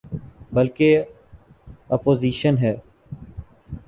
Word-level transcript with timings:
بلکہ 0.53 1.03
اپوزیشن 1.89 2.57
ہے۔ 2.57 2.75